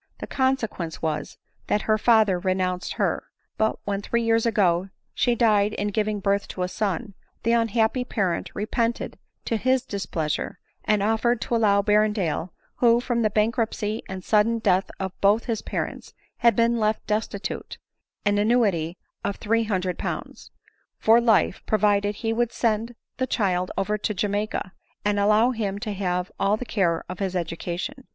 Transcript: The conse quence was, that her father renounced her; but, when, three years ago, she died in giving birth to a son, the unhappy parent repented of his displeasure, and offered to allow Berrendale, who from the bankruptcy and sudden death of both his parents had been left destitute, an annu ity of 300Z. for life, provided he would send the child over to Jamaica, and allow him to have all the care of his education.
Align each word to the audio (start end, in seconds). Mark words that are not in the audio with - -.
The 0.17 0.25
conse 0.25 0.67
quence 0.67 0.99
was, 1.03 1.37
that 1.67 1.83
her 1.83 1.99
father 1.99 2.39
renounced 2.39 2.93
her; 2.93 3.25
but, 3.59 3.77
when, 3.85 4.01
three 4.01 4.23
years 4.23 4.47
ago, 4.47 4.89
she 5.13 5.35
died 5.35 5.73
in 5.73 5.89
giving 5.89 6.19
birth 6.19 6.47
to 6.47 6.63
a 6.63 6.67
son, 6.67 7.13
the 7.43 7.51
unhappy 7.51 8.03
parent 8.03 8.49
repented 8.55 9.19
of 9.51 9.59
his 9.61 9.85
displeasure, 9.85 10.57
and 10.85 11.03
offered 11.03 11.39
to 11.41 11.55
allow 11.55 11.83
Berrendale, 11.83 12.49
who 12.77 12.99
from 12.99 13.21
the 13.21 13.29
bankruptcy 13.29 14.01
and 14.09 14.23
sudden 14.23 14.57
death 14.57 14.89
of 14.99 15.11
both 15.21 15.45
his 15.45 15.61
parents 15.61 16.15
had 16.37 16.55
been 16.55 16.79
left 16.79 17.05
destitute, 17.05 17.77
an 18.25 18.37
annu 18.37 18.67
ity 18.67 18.97
of 19.23 19.39
300Z. 19.39 20.49
for 20.97 21.21
life, 21.21 21.61
provided 21.67 22.15
he 22.15 22.33
would 22.33 22.51
send 22.51 22.95
the 23.17 23.27
child 23.27 23.69
over 23.77 23.99
to 23.99 24.15
Jamaica, 24.15 24.73
and 25.05 25.19
allow 25.19 25.51
him 25.51 25.77
to 25.77 25.91
have 25.93 26.31
all 26.39 26.57
the 26.57 26.65
care 26.65 27.03
of 27.07 27.19
his 27.19 27.35
education. 27.35 28.07